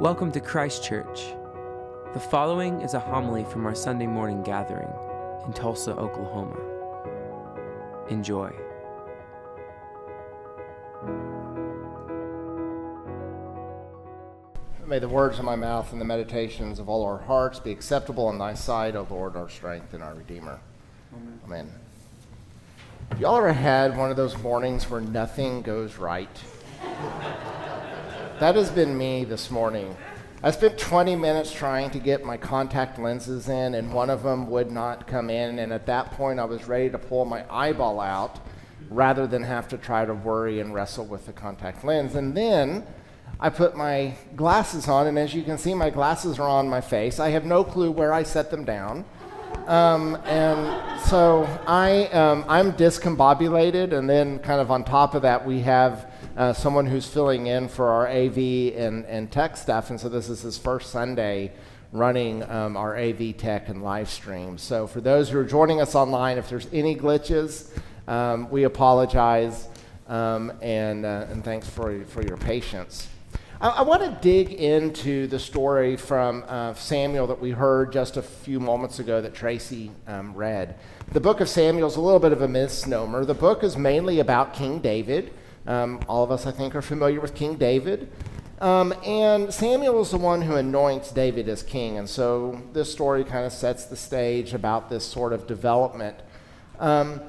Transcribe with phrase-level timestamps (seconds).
[0.00, 1.34] Welcome to Christ Church.
[2.14, 4.88] The following is a homily from our Sunday morning gathering
[5.46, 6.56] in Tulsa, Oklahoma.
[8.10, 8.52] Enjoy.
[14.84, 18.28] May the words of my mouth and the meditations of all our hearts be acceptable
[18.30, 20.58] in thy sight, O Lord, our strength and our Redeemer.
[21.14, 21.40] Amen.
[21.44, 21.72] Amen.
[23.20, 26.42] Y'all ever had one of those mornings where nothing goes right?
[28.40, 29.96] That has been me this morning.
[30.42, 34.50] I spent 20 minutes trying to get my contact lenses in, and one of them
[34.50, 35.60] would not come in.
[35.60, 38.40] And at that point, I was ready to pull my eyeball out
[38.90, 42.16] rather than have to try to worry and wrestle with the contact lens.
[42.16, 42.84] And then
[43.38, 46.80] I put my glasses on, and as you can see, my glasses are on my
[46.80, 47.20] face.
[47.20, 49.04] I have no clue where I set them down.
[49.68, 55.46] Um, and so I, um, I'm discombobulated, and then kind of on top of that,
[55.46, 58.38] we have uh, someone who's filling in for our AV
[58.76, 59.90] and, and tech stuff.
[59.90, 61.52] And so this is his first Sunday
[61.92, 64.58] running um, our AV tech and live stream.
[64.58, 67.70] So for those who are joining us online, if there's any glitches,
[68.08, 69.68] um, we apologize
[70.08, 73.08] um, and, uh, and thanks for, for your patience.
[73.60, 78.16] I, I want to dig into the story from uh, Samuel that we heard just
[78.16, 80.76] a few moments ago that Tracy um, read.
[81.12, 83.24] The book of Samuel is a little bit of a misnomer.
[83.24, 85.32] The book is mainly about King David.
[85.66, 88.10] Um, all of us, I think, are familiar with King David.
[88.60, 91.98] Um, and Samuel is the one who anoints David as king.
[91.98, 96.16] And so this story kind of sets the stage about this sort of development.
[96.78, 97.20] Um,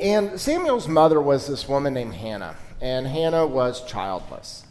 [0.00, 4.66] and Samuel's mother was this woman named Hannah, and Hannah was childless.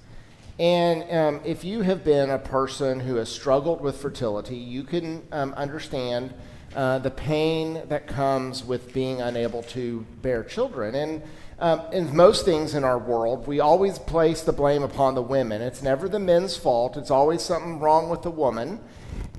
[0.59, 5.23] And um, if you have been a person who has struggled with fertility, you can
[5.31, 6.33] um, understand
[6.75, 10.95] uh, the pain that comes with being unable to bear children.
[10.95, 11.23] And
[11.59, 15.61] um, in most things in our world, we always place the blame upon the women.
[15.61, 18.79] It's never the men's fault, it's always something wrong with the woman.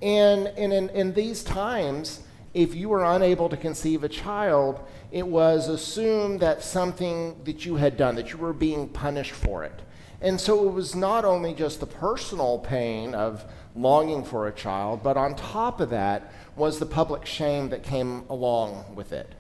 [0.03, 2.23] And, and in, in these times,
[2.55, 4.81] if you were unable to conceive a child,
[5.13, 9.65] it was assumed that something that you had done, that you were being punished for
[9.65, 9.83] it.
[10.23, 13.45] And so it was not only just the personal pain of
[13.75, 18.25] longing for a child, but on top of that was the public shame that came
[18.31, 19.35] along with it.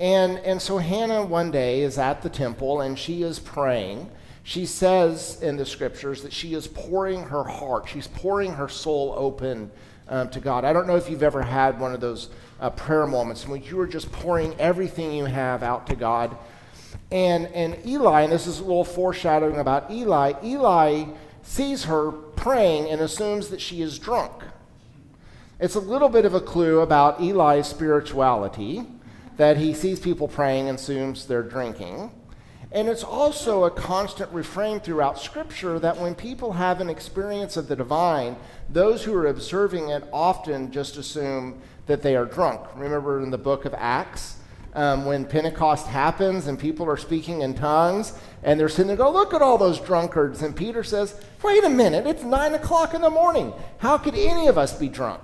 [0.00, 4.10] And, and so Hannah one day is at the temple and she is praying.
[4.44, 9.14] She says in the scriptures that she is pouring her heart, she's pouring her soul
[9.16, 9.70] open
[10.08, 10.64] um, to God.
[10.64, 13.78] I don't know if you've ever had one of those uh, prayer moments when you
[13.80, 16.36] are just pouring everything you have out to God.
[17.10, 21.04] And, and Eli, and this is a little foreshadowing about Eli, Eli
[21.42, 24.44] sees her praying and assumes that she is drunk.
[25.58, 28.86] It's a little bit of a clue about Eli's spirituality
[29.38, 32.10] that he sees people praying and assumes they're drinking.
[32.70, 37.66] And it's also a constant refrain throughout Scripture that when people have an experience of
[37.66, 38.36] the divine,
[38.68, 42.60] those who are observing it often just assume that they are drunk.
[42.76, 44.36] Remember in the book of Acts,
[44.74, 48.12] um, when Pentecost happens and people are speaking in tongues,
[48.42, 50.42] and they're sitting there, go, look at all those drunkards.
[50.42, 53.54] And Peter says, wait a minute, it's nine o'clock in the morning.
[53.78, 55.22] How could any of us be drunk?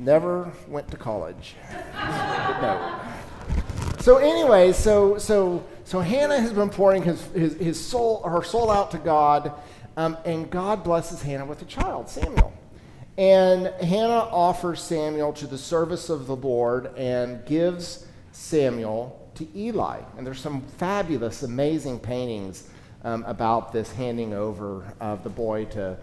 [0.00, 1.54] Never went to college.
[1.94, 3.00] no.
[4.00, 8.70] So anyway, so so so Hannah has been pouring his, his, his soul, her soul
[8.70, 9.52] out to God,
[9.96, 12.52] um, and God blesses Hannah with a child, Samuel.
[13.18, 20.00] And Hannah offers Samuel to the service of the Lord and gives Samuel to Eli.
[20.16, 22.70] And there's some fabulous, amazing paintings
[23.04, 25.98] um, about this handing over of the boy to,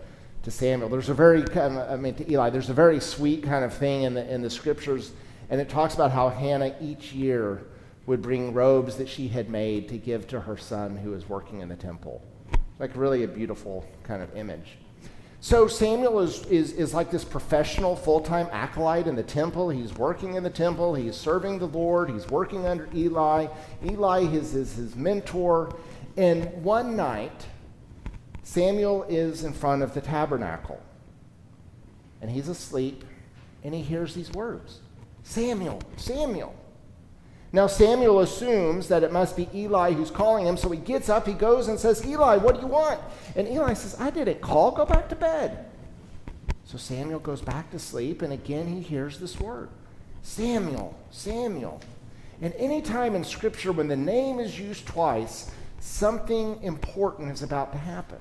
[0.47, 0.87] to Samuel.
[0.87, 3.73] There's a very kind of, I mean, to Eli, there's a very sweet kind of
[3.73, 5.11] thing in the, in the scriptures,
[5.49, 7.63] and it talks about how Hannah each year
[8.05, 11.59] would bring robes that she had made to give to her son who was working
[11.59, 12.23] in the temple.
[12.79, 14.77] Like, really a beautiful kind of image.
[15.41, 19.69] So, Samuel is, is, is like this professional, full time acolyte in the temple.
[19.69, 23.47] He's working in the temple, he's serving the Lord, he's working under Eli.
[23.85, 25.75] Eli is, is his mentor.
[26.15, 27.45] And one night,
[28.47, 30.81] Samuel is in front of the tabernacle
[32.21, 33.03] and he's asleep
[33.61, 34.79] and he hears these words
[35.23, 36.55] Samuel, Samuel.
[37.51, 41.27] Now, Samuel assumes that it must be Eli who's calling him, so he gets up,
[41.27, 43.01] he goes and says, Eli, what do you want?
[43.35, 45.65] And Eli says, I didn't call, go back to bed.
[46.63, 49.67] So Samuel goes back to sleep, and again he hears this word
[50.21, 51.81] Samuel, Samuel.
[52.41, 55.51] And any time in Scripture when the name is used twice,
[55.81, 58.19] something important is about to happen.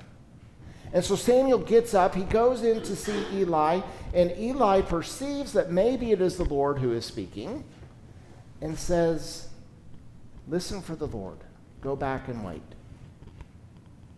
[0.97, 3.83] And so Samuel gets up, he goes in to see Eli,
[4.15, 7.65] and Eli perceives that maybe it is the Lord who is speaking
[8.63, 9.49] and says,
[10.49, 11.37] Listen for the Lord,
[11.83, 12.63] go back and wait.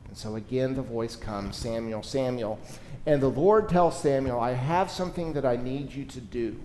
[0.07, 2.61] And So again, the voice comes Samuel, Samuel.
[3.07, 6.61] And the Lord tells Samuel, I have something that I need you to do.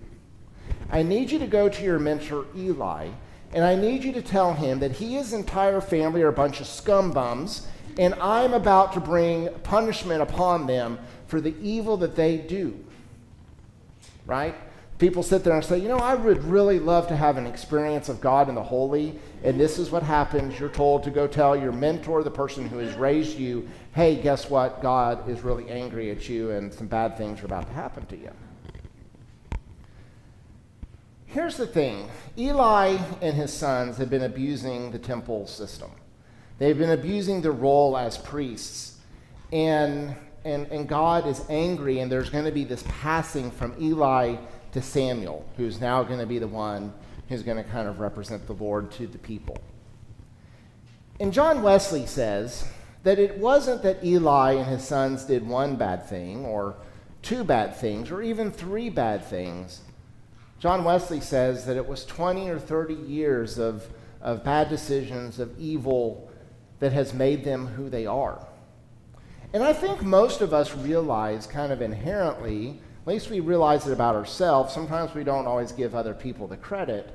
[0.92, 3.08] I need you to go to your mentor Eli,
[3.52, 6.32] and I need you to tell him that he and his entire family are a
[6.32, 7.66] bunch of scum bums,
[7.98, 12.84] and I'm about to bring punishment upon them for the evil that they do.
[14.26, 14.54] Right?
[14.98, 18.08] People sit there and say, you know, I would really love to have an experience
[18.08, 20.58] of God and the holy, and this is what happens.
[20.58, 24.48] You're told to go tell your mentor, the person who has raised you, hey, guess
[24.48, 24.80] what?
[24.80, 28.16] God is really angry at you, and some bad things are about to happen to
[28.16, 28.30] you.
[31.26, 32.08] Here's the thing
[32.38, 35.90] Eli and his sons have been abusing the temple system,
[36.58, 38.98] they've been abusing their role as priests.
[39.52, 40.14] And,
[40.44, 44.36] and, and God is angry, and there's going to be this passing from Eli
[44.72, 46.92] to Samuel, who's now going to be the one
[47.28, 49.56] who's going to kind of represent the Lord to the people.
[51.20, 52.68] And John Wesley says
[53.04, 56.74] that it wasn't that Eli and his sons did one bad thing, or
[57.22, 59.80] two bad things, or even three bad things
[60.64, 63.86] John Wesley says that it was 20 or 30 years of,
[64.22, 66.30] of bad decisions, of evil,
[66.80, 68.46] that has made them who they are.
[69.52, 73.92] And I think most of us realize kind of inherently, at least we realize it
[73.92, 77.14] about ourselves, sometimes we don't always give other people the credit,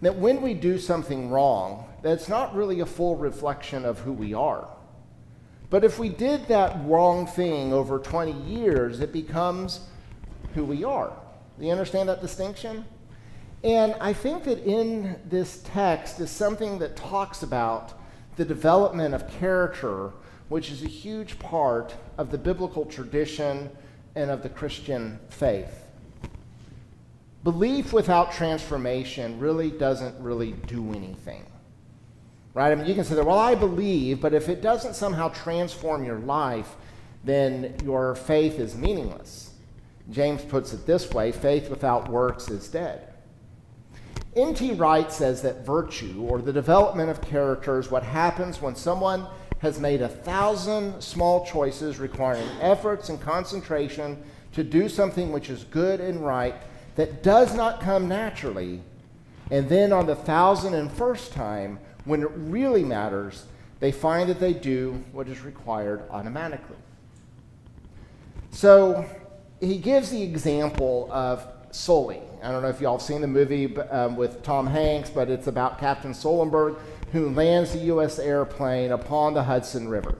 [0.00, 4.32] that when we do something wrong, that's not really a full reflection of who we
[4.34, 4.68] are.
[5.70, 9.80] But if we did that wrong thing over 20 years, it becomes
[10.54, 11.12] who we are.
[11.58, 12.84] Do you understand that distinction?
[13.62, 17.94] And I think that in this text is something that talks about
[18.36, 20.10] the development of character,
[20.48, 23.70] which is a huge part of the biblical tradition
[24.14, 25.84] and of the Christian faith.
[27.42, 31.44] Belief without transformation really doesn't really do anything.
[32.54, 32.70] Right?
[32.70, 36.04] I mean, you can say that, well, I believe, but if it doesn't somehow transform
[36.04, 36.76] your life,
[37.24, 39.50] then your faith is meaningless.
[40.10, 43.13] James puts it this way faith without works is dead.
[44.36, 44.72] N.T.
[44.72, 49.26] Wright says that virtue, or the development of character, is what happens when someone
[49.60, 54.20] has made a thousand small choices requiring efforts and concentration
[54.52, 56.54] to do something which is good and right
[56.96, 58.80] that does not come naturally.
[59.50, 63.46] And then on the thousand and first time, when it really matters,
[63.80, 66.76] they find that they do what is required automatically.
[68.50, 69.04] So
[69.60, 72.20] he gives the example of Sully.
[72.44, 75.46] I don't know if y'all have seen the movie um, with Tom Hanks, but it's
[75.46, 76.78] about Captain Sullenberger
[77.12, 78.18] who lands the U.S.
[78.18, 80.18] airplane upon the Hudson River.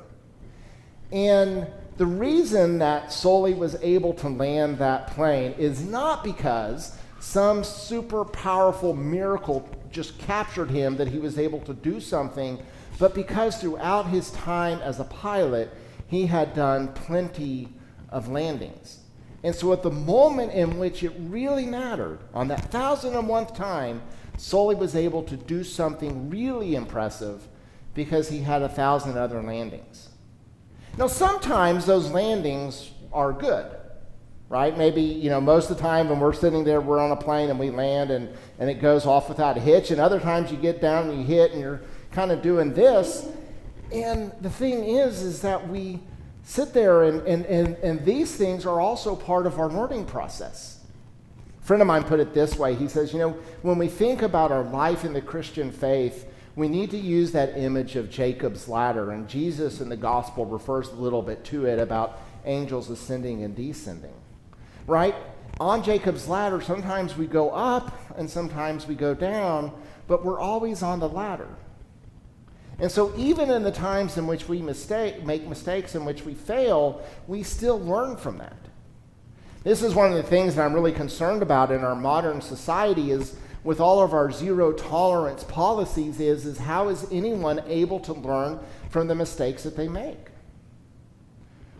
[1.13, 1.67] And
[1.97, 8.25] the reason that Sully was able to land that plane is not because some super
[8.25, 12.59] powerful miracle just captured him that he was able to do something,
[12.99, 15.71] but because throughout his time as a pilot,
[16.07, 17.69] he had done plenty
[18.09, 19.04] of landings.
[19.45, 23.47] And so, at the moment in which it really mattered, on that thousand and one
[23.47, 24.01] time,
[24.39, 27.47] Sully was able to do something really impressive
[27.93, 30.09] because he had a thousand other landings.
[30.97, 33.71] Now, sometimes those landings are good,
[34.49, 34.77] right?
[34.79, 37.51] Maybe, you know, most of the time when we're sitting there, we're on a plane
[37.51, 39.91] and we land and, and it goes off without a hitch.
[39.91, 41.83] And other times you get down and you hit and you're
[42.13, 43.29] kind of doing this.
[43.93, 46.01] And the thing is, is that we
[46.45, 50.81] sit there, and, and, and, and these things are also part of our learning process.
[51.61, 53.31] A friend of mine put it this way he says, You know,
[53.63, 57.57] when we think about our life in the Christian faith, we need to use that
[57.59, 61.81] image of Jacob's ladder, and Jesus in the gospel refers a little bit to it
[61.81, 64.15] about angels ascending and descending.
[64.87, 65.15] Right?
[65.59, 69.73] On Jacob's ladder, sometimes we go up and sometimes we go down,
[70.07, 71.49] but we're always on the ladder.
[72.79, 76.35] And so, even in the times in which we mistake, make mistakes, in which we
[76.35, 78.57] fail, we still learn from that.
[79.63, 83.11] This is one of the things that I'm really concerned about in our modern society
[83.13, 88.13] is with all of our zero tolerance policies is, is how is anyone able to
[88.13, 90.29] learn from the mistakes that they make?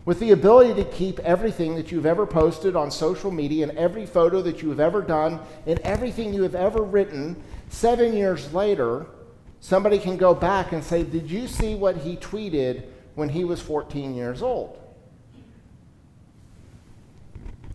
[0.03, 4.05] With the ability to keep everything that you've ever posted on social media and every
[4.05, 7.35] photo that you have ever done and everything you have ever written,
[7.69, 9.05] seven years later,
[9.59, 12.85] somebody can go back and say, Did you see what he tweeted
[13.15, 14.79] when he was 14 years old?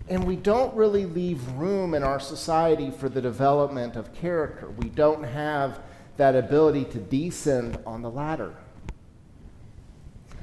[0.09, 4.69] And we don't really leave room in our society for the development of character.
[4.69, 5.81] We don't have
[6.17, 8.55] that ability to descend on the ladder.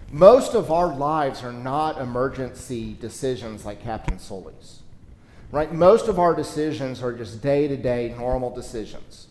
[0.10, 4.82] Most of our lives are not emergency decisions like Captain Sully's.
[5.52, 5.72] Right?
[5.72, 9.27] Most of our decisions are just day to day normal decisions.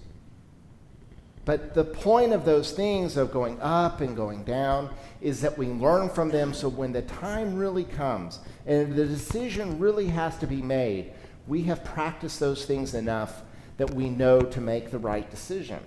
[1.47, 5.69] But the point of those things of going up and going down is that we
[5.69, 10.47] learn from them so when the time really comes and the decision really has to
[10.49, 11.12] be made,
[11.47, 13.43] we have practiced those things enough
[13.76, 15.79] that we know to make the right decision.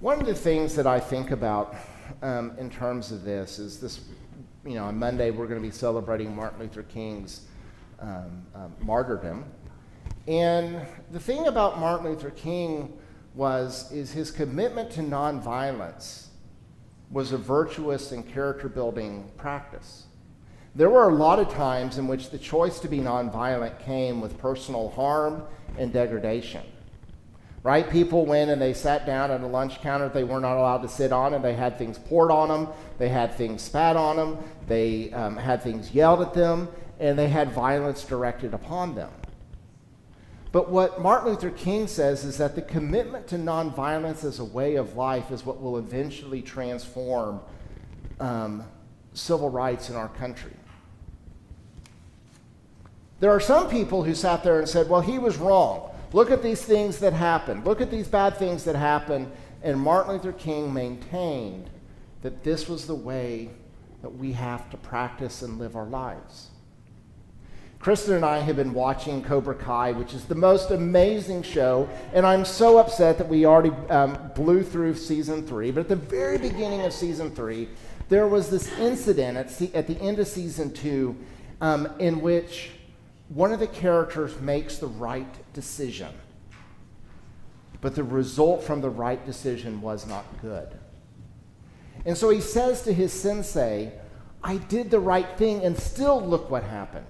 [0.00, 1.74] One of the things that I think about
[2.20, 4.00] um, in terms of this is this,
[4.66, 7.46] you know, on Monday we're going to be celebrating Martin Luther King's
[7.98, 9.46] um, um, martyrdom.
[10.28, 12.92] And the thing about Martin Luther King
[13.34, 16.26] was is his commitment to nonviolence
[17.10, 20.04] was a virtuous and character building practice.
[20.74, 24.36] There were a lot of times in which the choice to be nonviolent came with
[24.36, 25.44] personal harm
[25.78, 26.62] and degradation.
[27.62, 27.88] Right?
[27.88, 30.88] People went and they sat down at a lunch counter they were not allowed to
[30.88, 32.68] sit on, and they had things poured on them,
[32.98, 36.68] they had things spat on them, they um, had things yelled at them,
[37.00, 39.10] and they had violence directed upon them.
[40.50, 44.76] But what Martin Luther King says is that the commitment to nonviolence as a way
[44.76, 47.40] of life is what will eventually transform
[48.18, 48.64] um,
[49.12, 50.52] civil rights in our country.
[53.20, 55.90] There are some people who sat there and said, well, he was wrong.
[56.12, 57.66] Look at these things that happened.
[57.66, 59.30] Look at these bad things that happened.
[59.62, 61.68] And Martin Luther King maintained
[62.22, 63.50] that this was the way
[64.02, 66.50] that we have to practice and live our lives.
[67.80, 72.26] Kristen and I have been watching Cobra Kai, which is the most amazing show, and
[72.26, 75.70] I'm so upset that we already um, blew through season three.
[75.70, 77.68] But at the very beginning of season three,
[78.08, 81.16] there was this incident at, se- at the end of season two
[81.60, 82.70] um, in which
[83.28, 86.12] one of the characters makes the right decision,
[87.80, 90.68] but the result from the right decision was not good.
[92.04, 93.92] And so he says to his sensei,
[94.42, 97.06] I did the right thing, and still look what happened.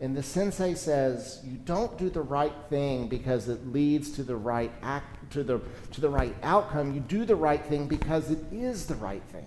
[0.00, 4.36] And the sensei says, you don't do the right thing because it leads to the
[4.36, 5.60] right act, to the,
[5.92, 6.94] to the right outcome.
[6.94, 9.46] You do the right thing because it is the right thing.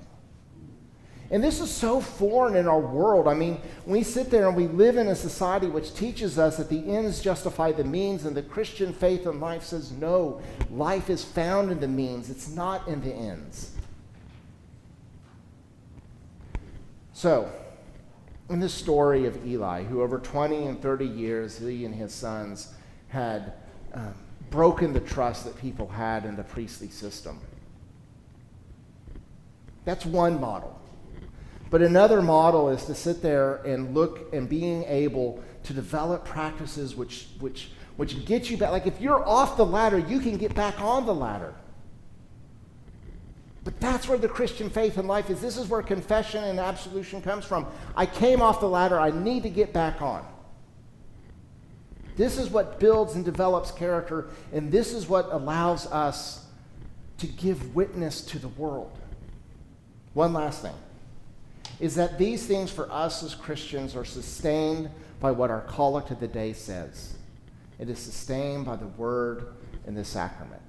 [1.31, 3.29] And this is so foreign in our world.
[3.29, 6.67] I mean, we sit there and we live in a society which teaches us that
[6.67, 11.23] the ends justify the means, and the Christian faith and life says, no, life is
[11.23, 13.71] found in the means, it's not in the ends.
[17.13, 17.49] So,
[18.51, 22.73] in the story of Eli, who over 20 and 30 years, he and his sons
[23.07, 23.53] had
[23.93, 24.13] um,
[24.49, 27.39] broken the trust that people had in the priestly system.
[29.85, 30.79] That's one model.
[31.69, 36.95] But another model is to sit there and look and being able to develop practices
[36.95, 38.71] which, which, which get you back.
[38.71, 41.53] Like if you're off the ladder, you can get back on the ladder.
[43.63, 45.39] But that's where the Christian faith and life is.
[45.39, 47.67] This is where confession and absolution comes from.
[47.95, 50.25] I came off the ladder, I need to get back on.
[52.17, 56.45] This is what builds and develops character, and this is what allows us
[57.19, 58.97] to give witness to the world.
[60.13, 60.75] One last thing
[61.79, 64.89] is that these things for us as Christians are sustained
[65.19, 67.15] by what our collect of the day says.
[67.79, 69.53] It is sustained by the word
[69.87, 70.61] and the sacrament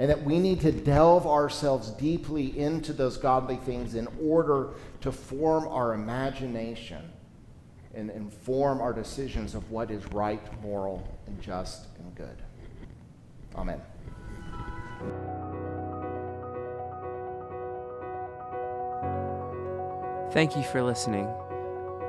[0.00, 4.70] and that we need to delve ourselves deeply into those godly things in order
[5.02, 7.12] to form our imagination
[7.94, 12.38] and inform our decisions of what is right, moral, and just and good.
[13.56, 13.82] Amen.
[20.32, 21.28] Thank you for listening.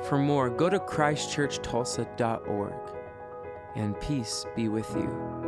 [0.03, 2.73] For more, go to christchurchtulsa.org,
[3.75, 5.40] and peace be with you.